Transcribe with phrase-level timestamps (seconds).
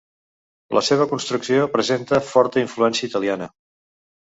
[0.77, 3.53] La seva construcció presenta forta influència italiana.